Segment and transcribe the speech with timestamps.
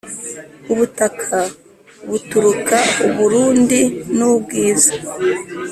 [0.71, 1.39] u butaka
[2.09, 3.81] buturuka uburundi
[4.17, 4.91] nubwiza